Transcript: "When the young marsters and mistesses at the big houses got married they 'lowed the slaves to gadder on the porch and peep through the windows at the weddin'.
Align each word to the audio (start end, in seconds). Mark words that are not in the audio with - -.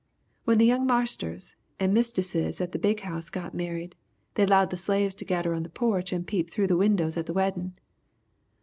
"When 0.45 0.57
the 0.57 0.65
young 0.65 0.87
marsters 0.87 1.55
and 1.79 1.93
mistesses 1.93 2.59
at 2.59 2.71
the 2.71 2.79
big 2.79 3.01
houses 3.01 3.29
got 3.29 3.53
married 3.53 3.93
they 4.33 4.47
'lowed 4.47 4.71
the 4.71 4.75
slaves 4.75 5.13
to 5.13 5.25
gadder 5.25 5.53
on 5.53 5.61
the 5.61 5.69
porch 5.69 6.11
and 6.11 6.25
peep 6.25 6.49
through 6.49 6.65
the 6.65 6.75
windows 6.75 7.17
at 7.17 7.27
the 7.27 7.33
weddin'. 7.33 7.73